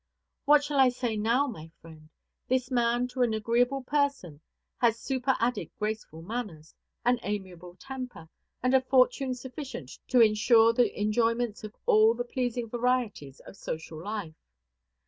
What 0.45 0.63
shall 0.63 0.79
I 0.79 0.89
say 0.89 1.15
now, 1.15 1.45
my 1.45 1.69
friend? 1.79 2.09
This 2.47 2.71
man 2.71 3.07
to 3.09 3.21
an 3.21 3.35
agreeable 3.35 3.83
person 3.83 4.41
has 4.77 4.99
superadded 4.99 5.69
graceful 5.77 6.23
manners, 6.23 6.73
an 7.05 7.19
amiable 7.21 7.75
temper, 7.75 8.27
and 8.63 8.73
a 8.73 8.81
fortune 8.81 9.35
sufficient 9.35 9.99
to 10.07 10.19
insure 10.19 10.73
the 10.73 10.99
enjoyments 10.99 11.63
of 11.63 11.75
all 11.85 12.15
the 12.15 12.25
pleasing 12.25 12.67
varieties 12.67 13.41
of 13.41 13.55
social 13.55 14.03
life. 14.03 14.33